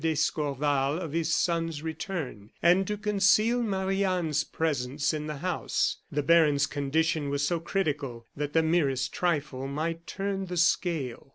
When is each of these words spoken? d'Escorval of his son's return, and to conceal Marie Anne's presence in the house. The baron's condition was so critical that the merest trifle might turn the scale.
d'Escorval 0.03 0.97
of 0.97 1.11
his 1.11 1.31
son's 1.31 1.83
return, 1.83 2.49
and 2.63 2.87
to 2.87 2.97
conceal 2.97 3.61
Marie 3.61 4.03
Anne's 4.03 4.43
presence 4.43 5.13
in 5.13 5.27
the 5.27 5.35
house. 5.37 5.97
The 6.11 6.23
baron's 6.23 6.65
condition 6.65 7.29
was 7.29 7.45
so 7.47 7.59
critical 7.59 8.25
that 8.35 8.53
the 8.53 8.63
merest 8.63 9.13
trifle 9.13 9.67
might 9.67 10.07
turn 10.07 10.47
the 10.47 10.57
scale. 10.57 11.29